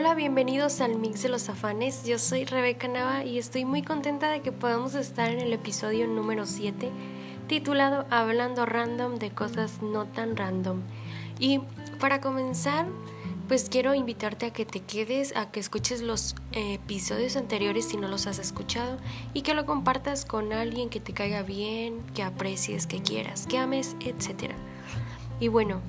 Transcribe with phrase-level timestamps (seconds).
[0.00, 2.04] Hola, bienvenidos al Mix de los Afanes.
[2.04, 6.06] Yo soy Rebeca Nava y estoy muy contenta de que podamos estar en el episodio
[6.06, 6.88] número 7
[7.48, 10.82] titulado Hablando random de cosas no tan random.
[11.40, 11.62] Y
[11.98, 12.86] para comenzar,
[13.48, 18.06] pues quiero invitarte a que te quedes, a que escuches los episodios anteriores si no
[18.06, 18.98] los has escuchado
[19.34, 23.58] y que lo compartas con alguien que te caiga bien, que aprecies, que quieras, que
[23.58, 24.52] ames, etc.
[25.40, 25.80] Y bueno,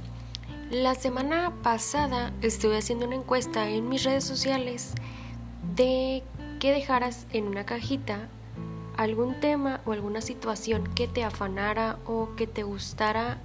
[0.72, 4.94] la semana pasada estuve haciendo una encuesta en mis redes sociales
[5.76, 6.24] de
[6.60, 8.28] que dejaras en una cajita
[8.96, 13.40] algún tema o alguna situación que te afanara o que te gustara,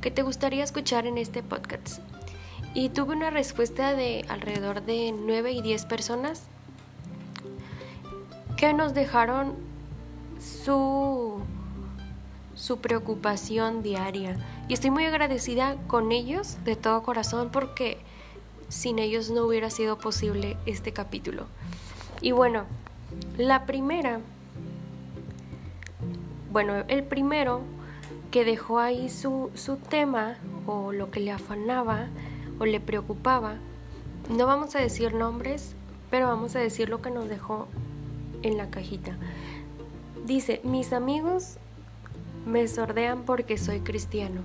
[0.00, 2.02] que te gustaría escuchar en este podcast.
[2.72, 6.44] Y tuve una respuesta de alrededor de 9 y 10 personas
[8.56, 9.54] que nos dejaron
[10.38, 11.42] su
[12.60, 14.36] su preocupación diaria.
[14.68, 17.98] Y estoy muy agradecida con ellos de todo corazón porque
[18.68, 21.46] sin ellos no hubiera sido posible este capítulo.
[22.20, 22.64] Y bueno,
[23.38, 24.20] la primera,
[26.52, 27.62] bueno, el primero
[28.30, 32.08] que dejó ahí su, su tema o lo que le afanaba
[32.58, 33.54] o le preocupaba,
[34.28, 35.74] no vamos a decir nombres,
[36.10, 37.68] pero vamos a decir lo que nos dejó
[38.42, 39.16] en la cajita.
[40.26, 41.56] Dice, mis amigos
[42.46, 44.42] me sordean porque soy cristiano.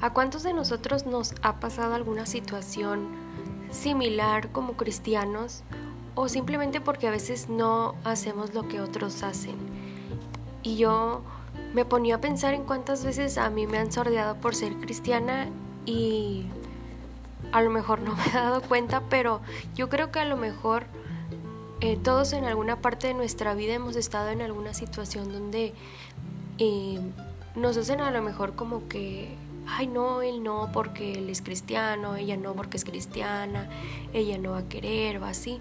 [0.00, 3.08] ¿A cuántos de nosotros nos ha pasado alguna situación
[3.70, 5.62] similar como cristianos
[6.14, 9.56] o simplemente porque a veces no hacemos lo que otros hacen?
[10.62, 11.22] Y yo
[11.74, 15.48] me ponía a pensar en cuántas veces a mí me han sordeado por ser cristiana
[15.86, 16.46] y
[17.52, 19.40] a lo mejor no me he dado cuenta, pero
[19.74, 20.84] yo creo que a lo mejor
[21.80, 25.72] eh, todos en alguna parte de nuestra vida hemos estado en alguna situación donde
[26.60, 26.98] y
[27.56, 29.34] nos hacen a lo mejor como que,
[29.66, 33.68] ay no, él no porque él es cristiano, ella no porque es cristiana,
[34.12, 35.58] ella no va a querer o así.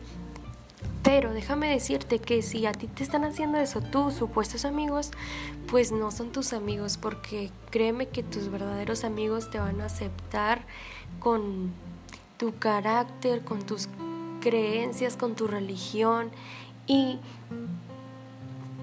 [1.02, 5.12] Pero déjame decirte que si a ti te están haciendo eso tus supuestos amigos,
[5.72, 10.66] pues no son tus amigos, porque créeme que tus verdaderos amigos te van a aceptar
[11.20, 11.72] con
[12.38, 13.88] tu carácter, con tus
[14.42, 16.30] creencias, con tu religión
[16.88, 17.20] y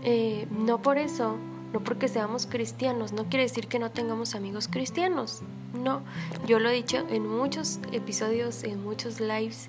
[0.03, 1.37] eh, no por eso
[1.72, 5.43] no porque seamos cristianos, no quiere decir que no tengamos amigos cristianos.
[5.75, 6.03] No,
[6.47, 9.69] yo lo he dicho en muchos episodios, en muchos lives,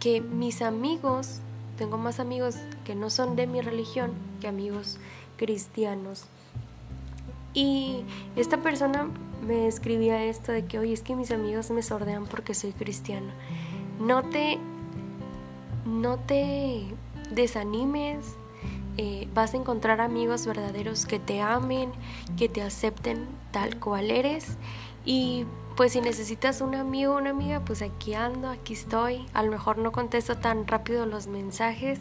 [0.00, 1.40] que mis amigos,
[1.78, 4.98] tengo más amigos que no son de mi religión que amigos
[5.36, 6.26] cristianos.
[7.54, 8.04] Y
[8.36, 9.08] esta persona
[9.46, 13.32] me escribía esto de que, oye, es que mis amigos me sordean porque soy cristiano.
[13.98, 14.58] No te,
[15.86, 16.84] no te
[17.30, 18.36] desanimes,
[18.96, 21.92] eh, vas a encontrar amigos verdaderos que te amen,
[22.36, 24.56] que te acepten tal cual eres.
[25.04, 25.46] Y
[25.76, 29.26] pues si necesitas un amigo o una amiga, pues aquí ando, aquí estoy.
[29.34, 32.00] A lo mejor no contesto tan rápido los mensajes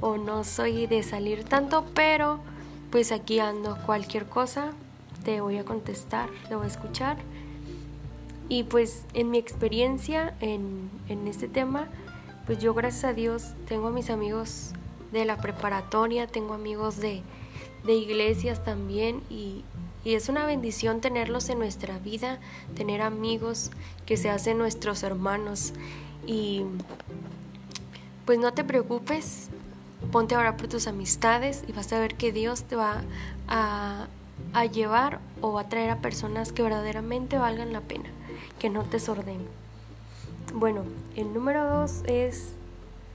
[0.00, 2.40] o no soy de salir tanto, pero
[2.90, 3.78] pues aquí ando.
[3.86, 4.72] Cualquier cosa
[5.24, 7.16] te voy a contestar, te voy a escuchar.
[8.50, 11.88] Y pues en mi experiencia en, en este tema,
[12.44, 14.74] pues yo gracias a Dios tengo a mis amigos
[15.20, 17.22] de la preparatoria, tengo amigos de,
[17.86, 19.62] iglesias también y,
[20.04, 22.38] y es una bendición tenerlos en nuestra vida,
[22.74, 23.70] tener amigos
[24.06, 25.72] que se hacen nuestros hermanos.
[26.26, 26.64] Y
[28.24, 29.48] pues no te preocupes,
[30.10, 33.02] ponte ahora por tus amistades y vas a ver que Dios te va
[33.48, 34.06] a,
[34.52, 38.08] a llevar o a traer a personas que verdaderamente valgan la pena,
[38.58, 39.40] que no te sorden.
[40.54, 40.84] Bueno,
[41.16, 42.52] el número dos es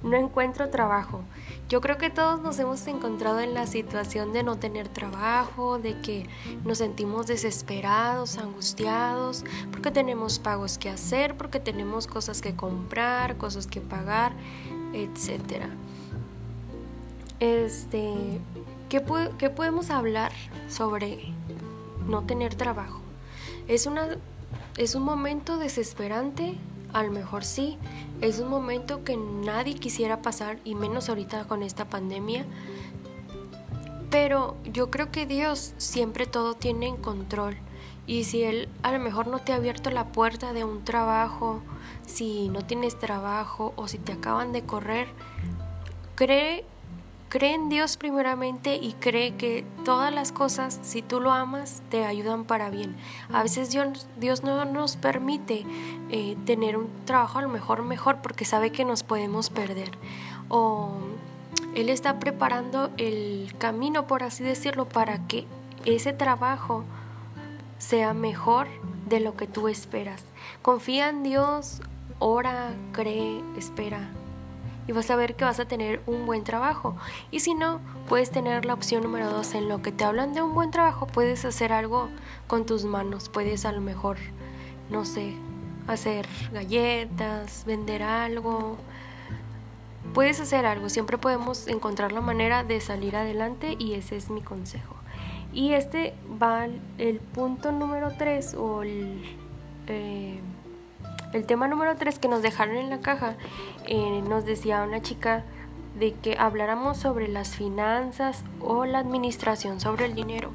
[0.03, 1.21] no encuentro trabajo.
[1.67, 5.99] Yo creo que todos nos hemos encontrado en la situación de no tener trabajo, de
[6.01, 6.27] que
[6.63, 13.67] nos sentimos desesperados, angustiados, porque tenemos pagos que hacer, porque tenemos cosas que comprar, cosas
[13.67, 14.33] que pagar,
[14.93, 15.65] etc.
[17.39, 18.39] Este,
[18.89, 19.03] ¿qué,
[19.37, 20.31] ¿qué, podemos hablar
[20.67, 21.33] sobre
[22.07, 23.01] no tener trabajo?
[23.67, 24.17] Es, una,
[24.77, 26.57] es un momento desesperante,
[26.93, 27.77] a lo mejor sí,
[28.21, 32.45] es un momento que nadie quisiera pasar y menos ahorita con esta pandemia.
[34.09, 37.57] Pero yo creo que Dios siempre todo tiene en control.
[38.07, 41.61] Y si Él a lo mejor no te ha abierto la puerta de un trabajo,
[42.05, 45.07] si no tienes trabajo o si te acaban de correr,
[46.15, 46.65] cree
[47.29, 52.03] Cree en Dios primeramente y cree que todas las cosas, si tú lo amas, te
[52.03, 52.95] ayudan para bien.
[53.31, 55.63] A veces Dios, Dios no nos permite
[56.09, 59.91] eh, tener un trabajo a lo mejor mejor porque sabe que nos podemos perder.
[60.47, 60.91] O
[61.75, 65.45] Él está preparando el camino, por así decirlo, para que
[65.85, 66.83] ese trabajo
[67.77, 68.67] sea mejor
[69.07, 70.25] de lo que tú esperas.
[70.63, 71.83] Confía en Dios,
[72.17, 74.09] ora, cree, espera
[74.89, 76.95] y vas a ver que vas a tener un buen trabajo.
[77.29, 79.53] Y si no, puedes tener la opción número dos.
[79.53, 82.09] En lo que te hablan de un buen trabajo, puedes hacer algo
[82.47, 83.29] con tus manos.
[83.29, 84.17] Puedes a lo mejor,
[84.89, 85.35] no sé,
[85.85, 88.77] hacer galletas, vender algo.
[90.15, 94.41] Puedes hacer algo, siempre podemos encontrar la manera de salir adelante y ese es mi
[94.41, 94.95] consejo.
[95.53, 99.37] Y este va el punto número 3 o el,
[99.85, 100.39] eh,
[101.33, 103.35] el tema número 3 que nos dejaron en la caja.
[103.85, 105.43] Eh, nos decía una chica
[105.97, 110.51] de que habláramos sobre las finanzas o la administración sobre el dinero.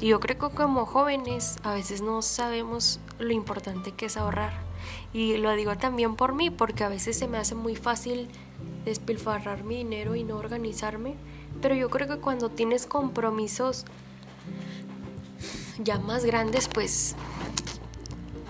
[0.00, 4.52] Y yo creo que como jóvenes a veces no sabemos lo importante que es ahorrar.
[5.12, 8.28] Y lo digo también por mí, porque a veces se me hace muy fácil
[8.84, 11.16] despilfarrar mi dinero y no organizarme
[11.60, 13.84] pero yo creo que cuando tienes compromisos
[15.78, 17.14] ya más grandes, pues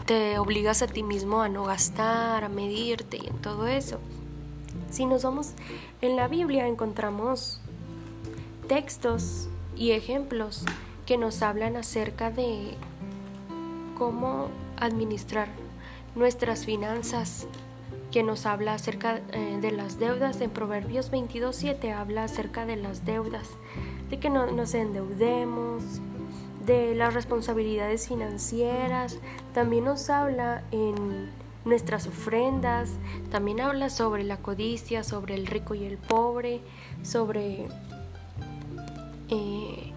[0.06, 3.98] te obligas a ti mismo a no gastar, a medirte y en todo eso.
[4.90, 5.52] Si nos vamos
[6.00, 7.60] en la Biblia encontramos
[8.68, 10.64] textos y ejemplos
[11.06, 12.74] que nos hablan acerca de
[13.98, 15.48] cómo administrar
[16.14, 17.46] nuestras finanzas
[18.10, 20.40] que nos habla acerca eh, de las deudas.
[20.40, 23.50] En Proverbios 22.7 habla acerca de las deudas,
[24.08, 25.82] de que no nos endeudemos,
[26.64, 29.18] de las responsabilidades financieras.
[29.56, 31.30] También nos habla en
[31.64, 32.90] nuestras ofrendas,
[33.30, 36.60] también habla sobre la codicia, sobre el rico y el pobre,
[37.02, 37.66] sobre...
[39.30, 39.92] Eh,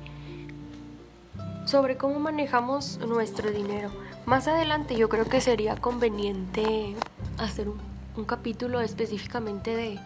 [1.66, 3.90] sobre cómo manejamos nuestro dinero.
[4.26, 6.96] Más adelante yo creo que sería conveniente
[7.38, 10.00] hacer un capítulo específicamente de,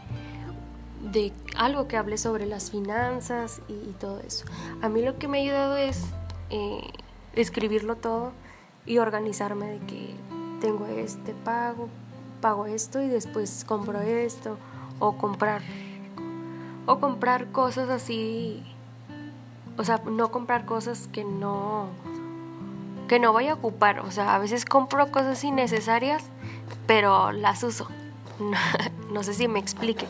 [1.12, 4.46] de algo que hable sobre las finanzas y, todo eso.
[4.82, 6.06] A mí lo que me ha ayudado es
[6.50, 6.82] eh,
[7.36, 8.32] escribirlo todo
[8.86, 10.16] y organizarme de que
[10.62, 11.90] tengo este pago,
[12.42, 14.58] pago esto y después compro esto
[15.00, 15.62] o comprar
[16.86, 18.64] o comprar cosas así
[19.78, 21.88] o sea, no comprar cosas que no
[23.08, 26.24] que no voy a ocupar, o sea, a veces compro cosas innecesarias,
[26.88, 27.88] pero las uso.
[29.12, 30.08] no sé si me explique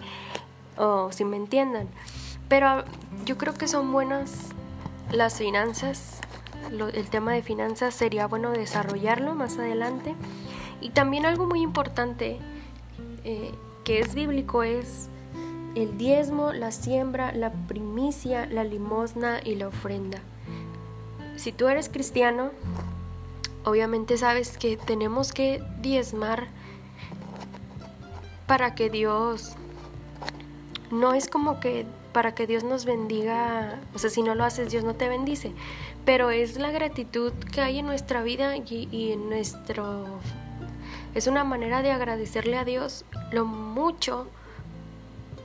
[0.78, 1.88] o si me entiendan.
[2.48, 2.84] Pero
[3.26, 4.50] yo creo que son buenas
[5.12, 6.22] las finanzas.
[6.94, 10.16] El tema de finanzas sería bueno desarrollarlo más adelante.
[10.82, 12.40] Y también algo muy importante
[13.24, 13.52] eh,
[13.84, 15.10] que es bíblico es
[15.76, 20.20] el diezmo, la siembra, la primicia, la limosna y la ofrenda.
[21.36, 22.52] Si tú eres cristiano,
[23.66, 26.48] obviamente sabes que tenemos que diezmar
[28.46, 29.56] para que Dios,
[30.92, 34.70] no es como que para que Dios nos bendiga, o sea, si no lo haces,
[34.70, 35.54] Dios no te bendice,
[36.06, 40.06] pero es la gratitud que hay en nuestra vida y, en nuestro...
[41.16, 44.28] Es una manera de agradecerle a Dios lo mucho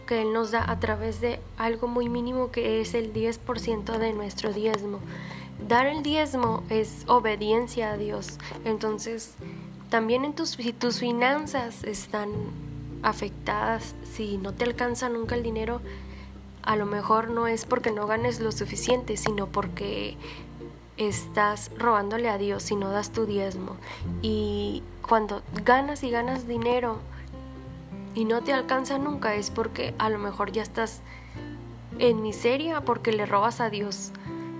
[0.07, 4.13] que Él nos da a través de algo muy mínimo que es el 10% de
[4.15, 5.01] nuestro diezmo.
[5.69, 8.39] Dar el diezmo es obediencia a Dios.
[8.65, 9.35] Entonces,
[9.91, 12.31] también en tus, si tus finanzas están
[13.03, 15.81] afectadas si no te alcanza nunca el dinero,
[16.63, 20.17] a lo mejor no es porque no ganes lo suficiente, sino porque
[20.99, 23.77] estás robándole a Dios si no das tu diezmo.
[24.21, 26.99] Y cuando ganas y ganas dinero
[28.15, 31.01] y no te alcanza nunca es porque a lo mejor ya estás
[31.99, 34.13] en miseria porque le robas a Dios.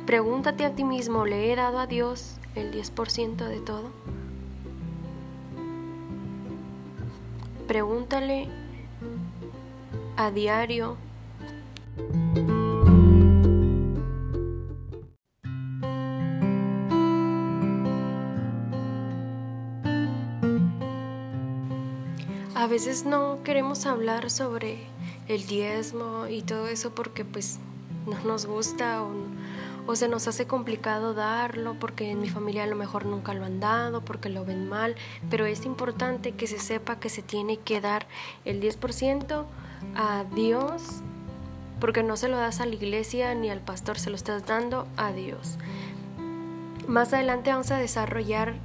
[0.07, 3.91] Pregúntate a ti mismo, ¿le he dado a Dios el 10% de todo?
[7.67, 8.49] Pregúntale
[10.17, 10.97] a diario.
[22.87, 24.79] Veces no queremos hablar sobre
[25.27, 27.59] el diezmo y todo eso porque pues
[28.07, 29.13] no nos gusta o
[29.89, 33.47] o se nos hace complicado darlo porque en mi familia a lo mejor nunca lo
[33.47, 34.95] han dado, porque lo ven mal,
[35.31, 38.07] pero es importante que se sepa que se tiene que dar
[38.45, 39.47] el 10%
[39.97, 40.83] a Dios,
[41.81, 44.87] porque no se lo das a la iglesia ni al pastor, se lo estás dando
[44.99, 45.57] a Dios.
[46.87, 48.57] Más adelante vamos a desarrollar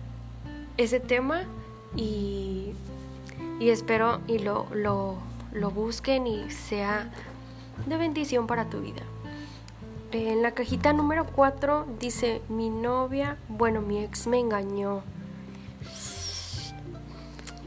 [0.76, 1.44] ese tema
[1.96, 2.74] y,
[3.60, 5.18] y espero y lo, lo,
[5.52, 7.12] lo busquen y sea
[7.86, 9.02] de bendición para tu vida.
[10.12, 15.02] En la cajita número 4 dice, mi novia, bueno, mi ex me engañó.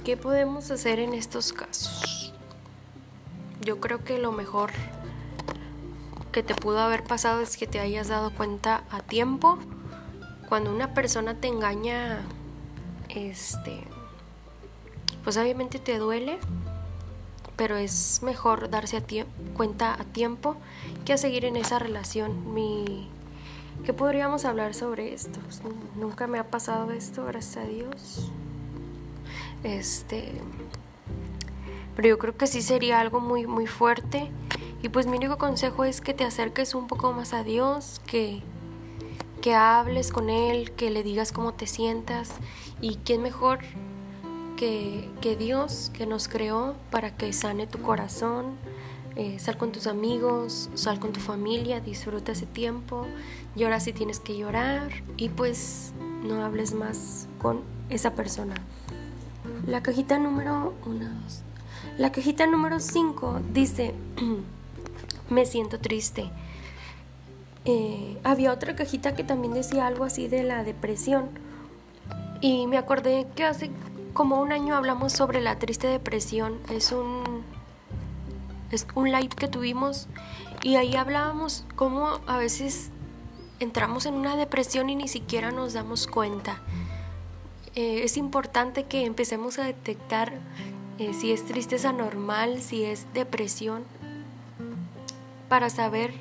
[0.05, 2.33] ¿Qué podemos hacer en estos casos?
[3.63, 4.71] Yo creo que lo mejor
[6.31, 9.59] que te pudo haber pasado es que te hayas dado cuenta a tiempo.
[10.49, 12.21] Cuando una persona te engaña,
[13.09, 13.83] este,
[15.27, 16.39] pues obviamente te duele,
[17.57, 19.03] pero es mejor darse a
[19.57, 20.55] cuenta a tiempo
[21.05, 22.55] que a seguir en esa relación.
[22.55, 23.09] Mi
[23.85, 25.41] ¿Qué podríamos hablar sobre esto?
[25.41, 25.63] Pues,
[25.97, 28.31] nunca me ha pasado esto, gracias a Dios.
[29.65, 30.31] Este,
[31.97, 34.31] pero yo creo que sí sería algo muy muy fuerte
[34.81, 38.45] y pues mi único consejo es que te acerques un poco más a Dios, que
[39.43, 42.31] que hables con él, que le digas cómo te sientas
[42.81, 43.59] y quién mejor
[44.57, 48.57] que, Dios que nos creó para que sane tu corazón,
[49.15, 53.07] eh, sal con tus amigos, sal con tu familia, disfruta ese tiempo,
[53.55, 57.61] llora si tienes que llorar y pues no hables más con
[57.91, 58.55] esa persona.
[59.67, 61.07] La cajita número 1,
[61.99, 63.95] La cajita número 5 dice,
[65.31, 66.31] me siento triste.
[67.65, 71.31] Eh, había otra cajita que también decía algo así de la depresión.
[72.41, 73.71] Y me acordé que hace
[74.17, 76.59] como un año hablamos sobre la triste depresión.
[76.71, 77.45] Es un
[78.71, 80.09] es un live que tuvimos
[80.63, 82.91] y ahí hablábamos cómo a veces
[83.61, 86.61] entramos en una depresión y ni siquiera nos damos cuenta.
[87.75, 90.33] Eh, es importante que empecemos a detectar
[90.99, 93.85] eh, si es tristeza normal, si es depresión,
[95.51, 96.15] para saber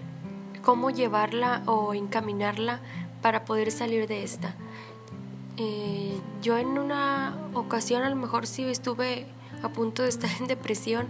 [0.63, 2.81] cómo llevarla o encaminarla
[3.21, 4.53] para poder salir de esta.
[5.57, 9.25] Eh, yo en una ocasión a lo mejor sí estuve
[9.63, 11.07] a punto de estar en depresión,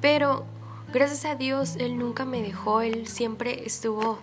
[0.00, 0.46] pero
[0.90, 4.18] Gracias a Dios, Él nunca me dejó, Él siempre estuvo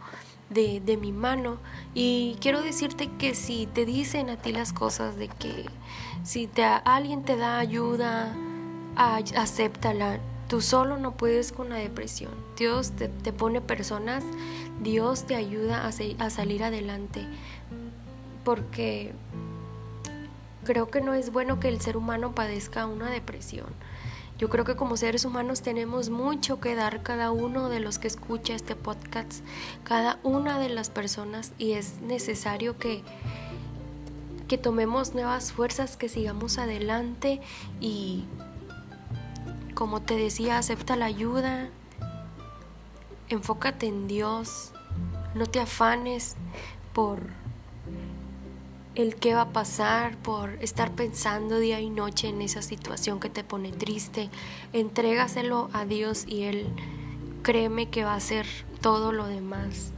[0.50, 1.58] de, mi mano.
[1.94, 5.66] Y quiero decirte que si te dicen a ti las cosas, de que
[6.24, 8.36] si te, alguien te da ayuda,
[8.96, 10.20] acéptala.
[10.48, 12.32] Tú solo no puedes con la depresión.
[12.58, 14.24] Dios te, te pone personas,
[14.82, 17.28] Dios te ayuda a, a salir adelante.
[18.44, 19.14] Porque
[20.66, 23.68] creo que no es bueno que el ser humano padezca una depresión.
[24.38, 28.10] Yo creo que como seres humanos tenemos mucho que dar cada uno de los que
[28.10, 29.46] escucha este podcast,
[29.86, 33.02] cada una de las personas y es necesario que
[34.48, 37.42] que tomemos nuevas fuerzas, que sigamos adelante
[37.80, 38.26] y
[39.74, 41.70] como te decía, acepta la ayuda,
[43.30, 44.72] enfócate en Dios,
[45.34, 46.36] no te afanes
[46.94, 47.24] por
[48.96, 53.30] el qué va a pasar, por estar pensando día y noche en esa situación que
[53.30, 54.30] te pone triste.
[54.74, 56.68] Entrégaselo a Dios y Él
[57.44, 58.46] créeme que va a hacer
[58.82, 59.92] todo lo demás.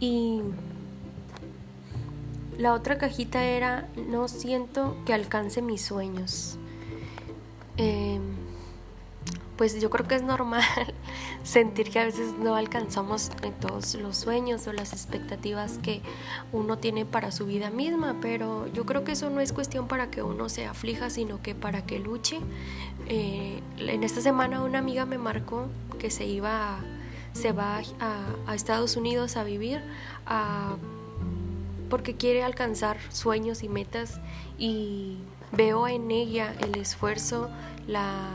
[0.00, 0.40] Y
[2.56, 6.58] la otra cajita era, no siento que alcance mis sueños.
[7.76, 8.20] Eh,
[9.56, 10.64] pues yo creo que es normal
[11.42, 13.30] sentir que a veces no alcanzamos
[13.60, 16.02] todos los sueños o las expectativas que
[16.52, 20.10] uno tiene para su vida misma, pero yo creo que eso no es cuestión para
[20.10, 22.40] que uno se aflija, sino que para que luche.
[23.06, 25.68] Eh, en esta semana una amiga me marcó
[25.98, 26.78] que se iba,
[27.32, 29.80] se va a, Estados Unidos a vivir,
[31.88, 34.20] porque quiere alcanzar sueños y metas
[34.58, 35.18] y
[35.52, 37.48] veo en ella el esfuerzo,
[37.86, 38.28] la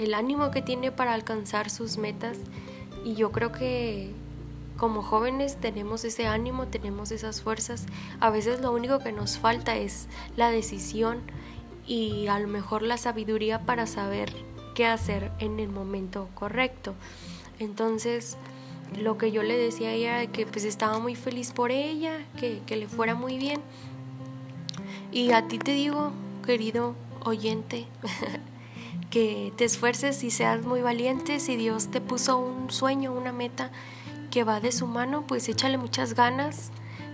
[0.00, 2.38] el ánimo que tiene para alcanzar sus metas
[3.04, 4.10] y yo creo que
[4.78, 7.84] como jóvenes tenemos ese ánimo, tenemos esas fuerzas.
[8.18, 11.20] A veces lo único que nos falta es la decisión
[11.86, 14.32] y a lo mejor la sabiduría para saber
[14.74, 16.94] qué hacer en el momento correcto.
[17.58, 18.38] Entonces,
[18.98, 22.62] lo que yo le decía a ella, que pues estaba muy feliz por ella, que,
[22.64, 23.60] que le fuera muy bien.
[25.12, 26.12] Y a ti te digo,
[26.46, 27.86] querido oyente,
[29.10, 31.40] que te esfuerces y seas muy valiente.
[31.40, 33.70] Si Dios te puso un sueño, una meta
[34.30, 36.70] que va de su mano, pues échale muchas ganas,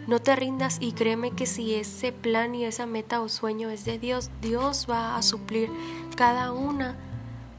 [0.07, 3.85] no te rindas y créeme que si ese plan y esa meta o sueño es
[3.85, 5.71] de Dios, Dios va a suplir
[6.15, 6.97] cada una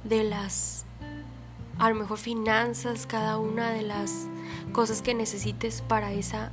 [0.03, 0.86] de las,
[1.79, 4.27] a lo mejor finanzas, cada una de las
[4.72, 6.51] cosas que necesites para esa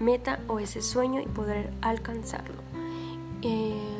[0.00, 2.62] meta o ese sueño y poder alcanzarlo.
[3.42, 3.99] Eh,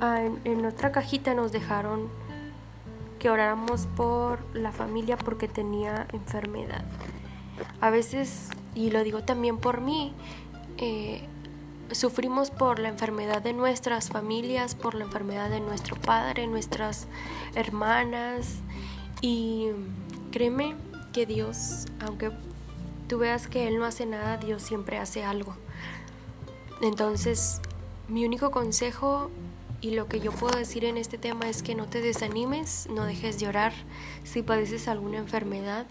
[0.00, 2.08] Ah, en, otra cajita nos dejaron
[3.18, 6.84] que oráramos por la familia porque tenía enfermedad.
[7.82, 10.14] A veces, y lo digo también por mí,
[10.78, 11.22] eh,
[11.92, 17.06] sufrimos por la enfermedad de nuestras familias, por la enfermedad de nuestro padre, nuestras
[17.54, 18.60] hermanas.
[19.20, 19.68] Y
[20.32, 20.76] créeme
[21.12, 22.30] que Dios, aunque
[23.06, 25.54] tú veas que Él no hace nada, Dios siempre hace algo.
[26.80, 27.60] Entonces,
[28.08, 29.30] mi único consejo
[29.80, 33.04] y lo que yo puedo decir en este tema es que no te desanimes, no
[33.04, 33.72] dejes de orar
[34.24, 35.86] si padeces alguna enfermedad.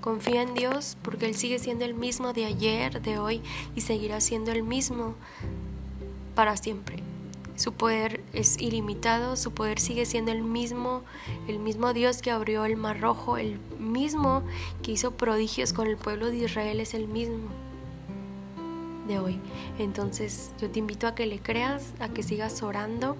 [0.00, 3.42] Confía en Dios porque Él sigue siendo el mismo de ayer, de hoy
[3.74, 5.14] y seguirá siendo el mismo
[6.34, 7.02] para siempre.
[7.56, 11.02] Su poder es ilimitado, su poder sigue siendo el mismo,
[11.48, 14.42] el mismo Dios que abrió el Mar Rojo, el mismo
[14.82, 17.48] que hizo prodigios con el pueblo de Israel es el mismo
[19.06, 19.40] de hoy.
[19.78, 23.16] Entonces yo te invito a que le creas, a que sigas orando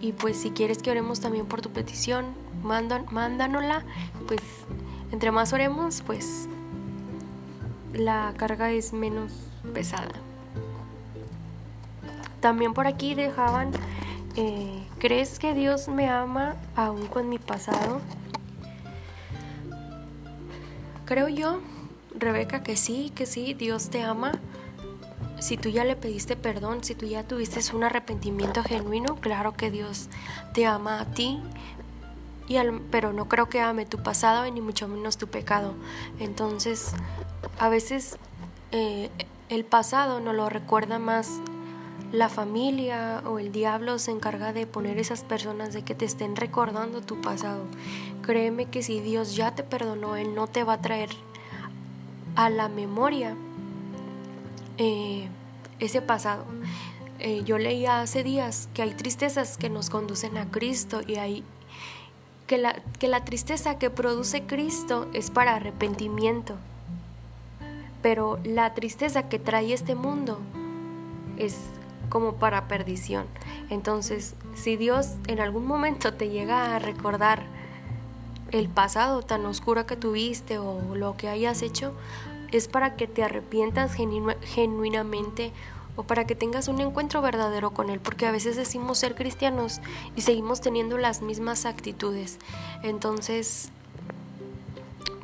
[0.00, 2.26] y pues si quieres que oremos también por tu petición,
[2.62, 3.84] mándanosla,
[4.26, 4.40] pues
[5.10, 6.48] entre más oremos, pues
[7.92, 9.32] la carga es menos
[9.74, 10.14] pesada.
[12.40, 13.72] También por aquí dejaban,
[14.36, 18.00] eh, ¿crees que Dios me ama aún con mi pasado?
[21.04, 21.58] Creo yo,
[22.14, 24.32] Rebeca, que sí, que sí, Dios te ama.
[25.40, 29.70] Si tú ya le pediste perdón, si tú ya tuviste un arrepentimiento genuino, claro que
[29.70, 30.08] Dios
[30.52, 31.40] te ama a ti,
[32.48, 32.56] y
[32.90, 35.74] pero no creo que ame tu pasado ni mucho menos tu pecado.
[36.18, 36.92] Entonces,
[37.58, 38.18] a veces
[38.72, 39.10] eh,
[39.48, 41.40] el pasado no lo recuerda más
[42.12, 46.36] la familia o el diablo se encarga de poner esas personas de que te estén
[46.36, 47.64] recordando tu pasado.
[48.22, 51.10] Créeme que si Dios ya te perdonó, Él no te va a traer
[52.34, 53.36] a la memoria
[54.78, 55.28] eh,
[55.80, 56.44] ese pasado.
[57.18, 61.44] Eh, yo leía hace días que hay tristezas que nos conducen a Cristo y hay
[62.46, 66.54] que la, que la tristeza que produce Cristo es para arrepentimiento.
[68.02, 70.38] Pero la tristeza que trae este mundo
[71.36, 71.56] es
[72.08, 73.26] como para perdición.
[73.70, 77.42] Entonces, si Dios en algún momento te llega a recordar
[78.50, 81.92] el pasado tan oscuro que tuviste o lo que hayas hecho,
[82.52, 85.52] es para que te arrepientas genuinamente
[85.96, 89.80] o para que tengas un encuentro verdadero con Él, porque a veces decimos ser cristianos
[90.14, 92.38] y seguimos teniendo las mismas actitudes.
[92.84, 93.70] Entonces,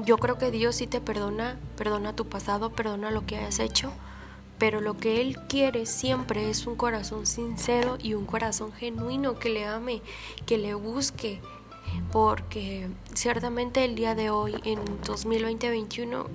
[0.00, 3.92] yo creo que Dios sí te perdona, perdona tu pasado, perdona lo que hayas hecho,
[4.58, 9.50] pero lo que Él quiere siempre es un corazón sincero y un corazón genuino que
[9.50, 10.02] le ame,
[10.44, 11.40] que le busque,
[12.10, 16.26] porque ciertamente el día de hoy, en 2020-2021,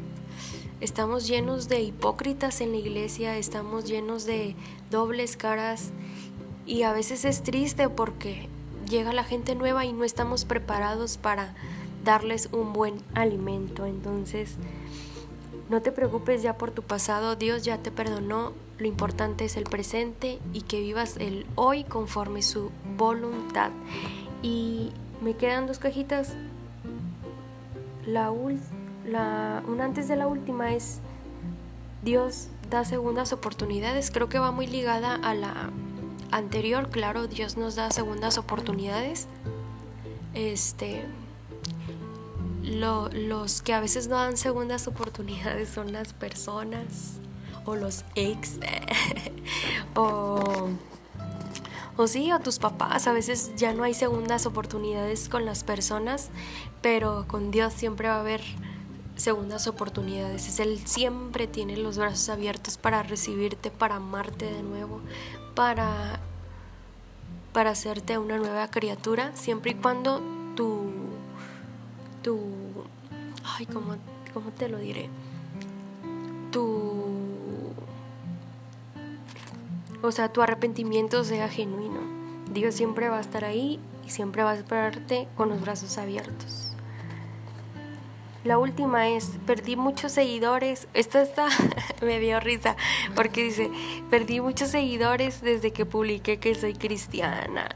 [0.81, 4.55] estamos llenos de hipócritas en la iglesia, estamos llenos de
[4.89, 5.91] dobles caras
[6.65, 8.47] y a veces es triste porque
[8.87, 11.53] llega la gente nueva y no estamos preparados para
[12.03, 13.85] darles un buen alimento.
[13.85, 14.55] Entonces,
[15.69, 19.65] no te preocupes ya por tu pasado, Dios ya te perdonó, lo importante es el
[19.65, 23.71] presente y que vivas el hoy conforme su voluntad.
[24.41, 26.35] Y me quedan dos cajitas.
[28.05, 28.31] La,
[29.11, 30.99] la una antes de la última es
[32.03, 34.11] Dios da segundas oportunidades.
[34.11, 35.71] Creo que va muy ligada a la
[36.31, 39.27] anterior, claro, Dios nos da segundas oportunidades.
[40.33, 41.05] Este
[42.63, 47.19] los que a veces no dan segundas oportunidades son las personas
[47.65, 48.57] o los ex
[49.95, 50.69] o,
[51.97, 53.07] o sí, o tus papás.
[53.07, 56.29] A veces ya no hay segundas oportunidades con las personas,
[56.81, 58.41] pero con Dios siempre va a haber
[59.19, 60.59] segundas oportunidades.
[60.59, 65.01] Él siempre tiene los brazos abiertos para recibirte, para amarte de nuevo,
[65.55, 66.19] para,
[67.53, 70.21] para hacerte una nueva criatura, siempre y cuando
[70.55, 70.89] tu
[72.21, 72.39] tu,
[73.57, 73.95] ay, ¿cómo,
[74.33, 75.09] cómo te lo diré?
[76.51, 76.63] Tu,
[80.01, 81.99] o sea, tu arrepentimiento sea genuino.
[82.51, 86.68] Dios siempre va a estar ahí y siempre va a esperarte con los brazos abiertos.
[88.43, 90.87] La última es, perdí muchos seguidores.
[90.93, 91.49] Esta está,
[92.01, 92.75] me dio risa,
[93.15, 93.69] porque dice,
[94.09, 97.69] perdí muchos seguidores desde que publiqué que soy cristiana.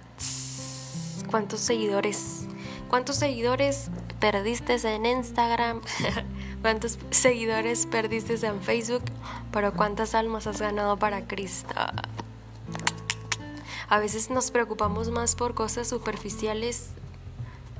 [1.29, 2.47] ¿Cuántos seguidores?
[2.89, 3.89] ¿Cuántos seguidores
[4.23, 5.81] perdiste en Instagram,
[6.61, 9.03] cuántos seguidores perdiste en Facebook,
[9.51, 11.75] pero cuántas almas has ganado para Cristo.
[13.89, 16.91] A veces nos preocupamos más por cosas superficiales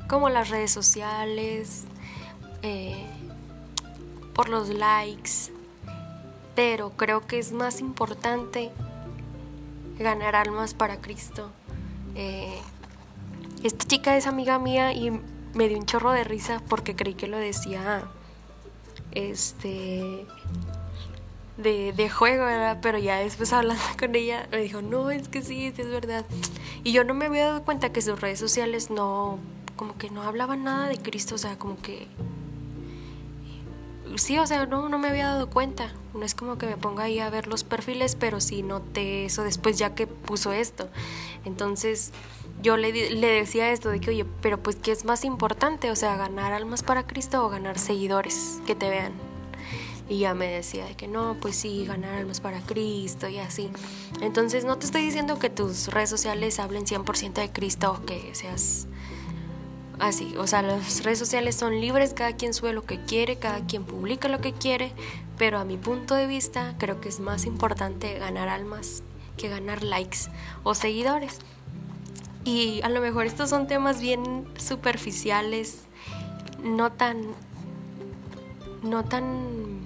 [0.10, 1.86] como las redes sociales,
[2.64, 3.06] eh,
[4.34, 5.52] por los likes,
[6.56, 8.72] pero creo que es más importante
[10.00, 11.52] ganar almas para Cristo.
[12.16, 12.60] Eh,
[13.64, 15.12] esta chica es amiga mía y
[15.54, 18.06] me dio un chorro de risa porque creí que lo decía
[19.12, 20.26] este
[21.58, 22.80] de, de, juego, ¿verdad?
[22.82, 26.26] Pero ya después hablando con ella me dijo, no, es que sí, es verdad.
[26.84, 29.38] Y yo no me había dado cuenta que sus redes sociales no,
[29.76, 32.08] como que no hablaban nada de Cristo, o sea, como que...
[34.16, 35.92] Sí, o sea, no, no me había dado cuenta.
[36.14, 39.44] No es como que me ponga ahí a ver los perfiles, pero sí noté eso
[39.44, 40.90] después ya que puso esto.
[41.46, 42.12] Entonces,
[42.62, 45.90] yo le, le, decía esto de que, oye, pero pues ¿qué es más importante?
[45.92, 49.14] O sea, ganar almas para Cristo o ganar seguidores que te vean.
[50.10, 53.72] y ya me decía de que no, pues sí, ganar almas para Cristo y así.
[54.22, 58.36] Entonces no te estoy diciendo que tus redes sociales hablen 100% de Cristo o que
[58.36, 58.88] seas
[60.00, 60.36] así.
[60.38, 63.84] O sea, las redes sociales son libres, cada quien sube lo que quiere, cada quien
[63.84, 64.94] publica lo que quiere,
[65.38, 69.04] pero a mi punto de vista creo que es más importante ganar almas
[69.38, 70.30] que ganar likes
[70.64, 71.40] o seguidores.
[72.46, 75.86] Y a lo mejor estos son temas bien superficiales,
[76.62, 77.22] no tan
[78.84, 79.80] no tan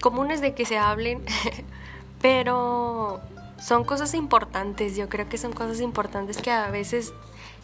[0.00, 1.22] comunes de que se hablen,
[2.20, 3.20] pero
[3.58, 7.14] son cosas importantes, yo creo que son cosas importantes que a veces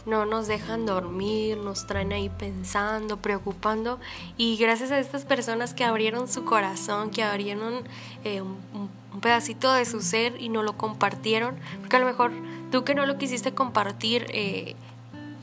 [0.09, 4.01] no nos dejan dormir, nos traen ahí pensando, preocupando.
[4.37, 7.85] Y gracias a estas personas que abrieron su corazón, que abrieron
[8.25, 8.91] eh, un,
[9.21, 12.31] pedacito de su ser y no lo compartieron, porque a lo mejor
[12.71, 14.77] tú que no lo quisiste compartir, eh,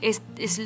[0.00, 0.20] es,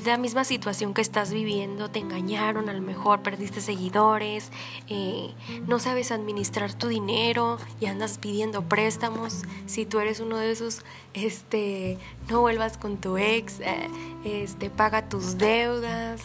[0.04, 4.50] la misma situación que estás viviendo, te engañaron, a lo mejor perdiste seguidores,
[4.88, 5.32] eh,
[5.66, 9.42] no sabes administrar tu dinero y andas pidiendo préstamos.
[9.66, 13.88] Si tú eres uno de esos, este, no vuelvas con tu ex, eh,
[14.24, 16.20] este, paga tus deudas.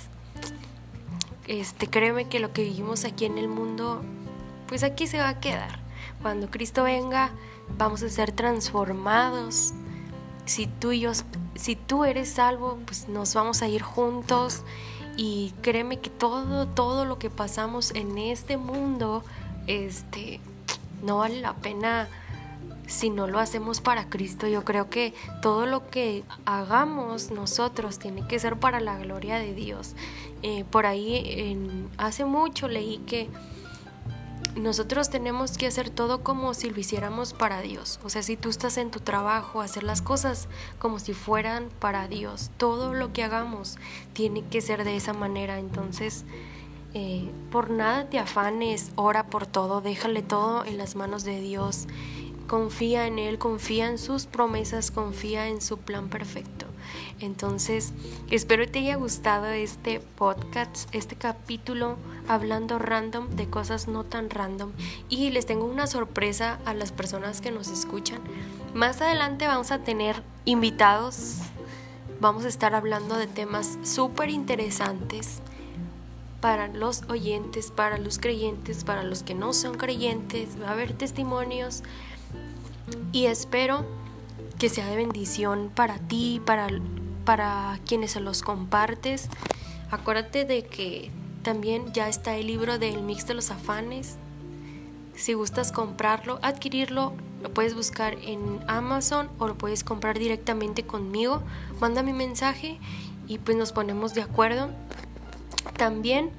[1.47, 4.01] Este, créeme que lo que vivimos aquí en el mundo,
[4.67, 5.79] pues aquí se va a quedar.
[6.21, 7.31] Cuando Cristo venga,
[7.77, 9.73] vamos a ser transformados
[10.45, 11.11] si tú y yo,
[11.55, 14.63] si tú eres salvo, pues nos vamos a ir juntos
[15.17, 19.23] y créeme que todo, todo lo que pasamos en este mundo,
[19.67, 20.39] este,
[21.03, 22.09] no vale la pena
[22.87, 24.47] si no lo hacemos para Cristo.
[24.47, 29.53] Yo creo que todo lo que hagamos nosotros tiene que ser para la gloria de
[29.53, 29.95] Dios.
[30.43, 33.29] Eh, por ahí hace mucho leí que
[34.55, 37.99] nosotros tenemos que hacer todo como si lo hiciéramos para Dios.
[38.03, 40.47] O sea, si tú estás en tu trabajo, hacer las cosas
[40.79, 42.51] como si fueran para Dios.
[42.57, 43.77] Todo lo que hagamos
[44.13, 45.59] tiene que ser de esa manera.
[45.59, 46.25] Entonces,
[46.93, 51.87] eh, por nada te afanes, ora por todo, déjale todo en las manos de Dios.
[52.47, 56.65] Confía en Él, confía en sus promesas, confía en su plan perfecto.
[57.19, 57.93] Entonces,
[58.29, 61.97] espero te haya gustado este podcast, este capítulo
[62.27, 64.71] hablando random de cosas no tan random.
[65.09, 68.19] Y les tengo una sorpresa a las personas que nos escuchan.
[68.73, 71.37] Más adelante vamos a tener invitados.
[72.19, 75.41] Vamos a estar hablando de temas súper interesantes
[76.41, 80.61] para los oyentes, para los creyentes, para los que no son creyentes.
[80.61, 81.81] Va a haber testimonios
[83.11, 83.85] y espero
[84.59, 86.67] que sea de bendición para ti, para,
[87.25, 89.29] para quienes se los compartes.
[89.91, 91.11] Acuérdate de que
[91.43, 94.17] también ya está el libro del mix de los afanes.
[95.15, 101.43] Si gustas comprarlo, adquirirlo, lo puedes buscar en Amazon o lo puedes comprar directamente conmigo.
[101.79, 102.79] Manda mi mensaje
[103.27, 104.69] y pues nos ponemos de acuerdo.
[105.77, 106.31] También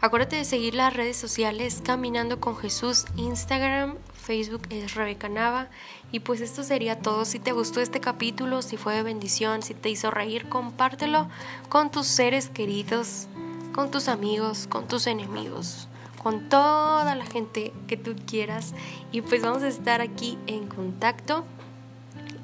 [0.00, 5.68] acuérdate de seguir las redes sociales Caminando con Jesús, Instagram, Facebook es Rebeca Nava.
[6.10, 7.24] Y pues esto sería todo.
[7.24, 11.28] Si te gustó este capítulo, si fue de bendición, si te hizo reír, compártelo
[11.68, 13.28] con tus seres queridos,
[13.74, 15.88] con tus amigos, con tus enemigos,
[16.22, 18.74] con toda la gente que tú quieras.
[19.12, 21.44] Y pues vamos a estar aquí en contacto.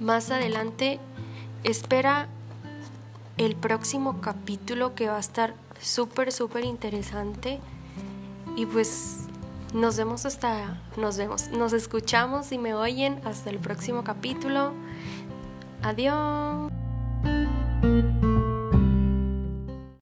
[0.00, 1.00] Más adelante,
[1.64, 2.28] espera
[3.38, 7.60] el próximo capítulo que va a estar súper, súper interesante.
[8.56, 9.19] Y pues
[9.72, 14.72] nos vemos hasta, nos vemos, nos escuchamos y me oyen hasta el próximo capítulo.
[15.83, 16.79] Adiós.